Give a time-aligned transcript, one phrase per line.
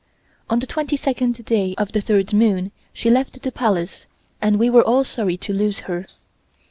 [0.49, 4.07] On the twenty second day of the third moon she left the Palace,
[4.41, 6.07] and we were all sorry to lose her.